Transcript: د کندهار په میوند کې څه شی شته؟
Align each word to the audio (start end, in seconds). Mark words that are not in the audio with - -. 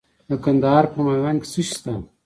د 0.29 0.31
کندهار 0.43 0.85
په 0.93 0.99
میوند 1.05 1.39
کې 1.41 1.47
څه 1.53 1.61
شی 1.63 1.71
شته؟ 1.75 1.93